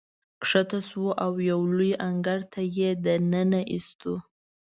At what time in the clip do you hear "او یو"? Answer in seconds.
1.23-1.61